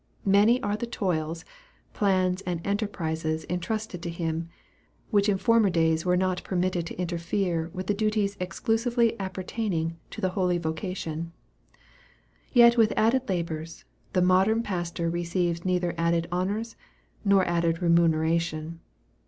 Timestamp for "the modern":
14.13-14.63